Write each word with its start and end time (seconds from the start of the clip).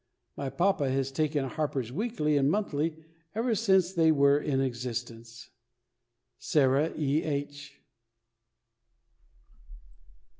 My 0.35 0.49
papa 0.49 0.89
has 0.89 1.11
taken 1.11 1.45
HARPER'S 1.47 1.91
WEEKLY 1.91 2.35
and 2.35 2.49
MONTHLY 2.49 2.97
ever 3.35 3.53
since 3.53 3.93
they 3.93 4.11
were 4.11 4.39
in 4.39 4.59
existence. 4.59 5.51
SARAH 6.39 6.95
E. 6.97 7.21
H. 7.21 7.75